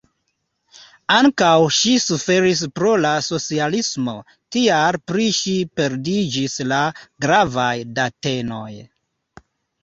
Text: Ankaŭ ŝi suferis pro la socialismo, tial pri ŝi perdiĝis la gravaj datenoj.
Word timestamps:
Ankaŭ 1.15 1.49
ŝi 1.79 1.91
suferis 2.05 2.63
pro 2.79 2.93
la 3.01 3.11
socialismo, 3.25 4.15
tial 4.55 4.97
pri 5.11 5.27
ŝi 5.41 5.53
perdiĝis 5.81 6.57
la 6.73 6.81
gravaj 7.27 7.69
datenoj. 8.01 8.73